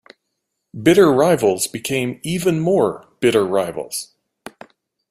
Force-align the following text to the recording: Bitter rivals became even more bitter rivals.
Bitter 0.73 1.13
rivals 1.13 1.67
became 1.67 2.19
even 2.23 2.59
more 2.59 3.07
bitter 3.19 3.45
rivals. 3.45 4.15